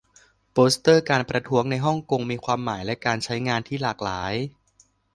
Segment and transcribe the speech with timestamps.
[0.51, 4.33] โปสเตอร์การประท้วงในฮ่องกงมีความหมายและการใช้งานที่หลากหลาย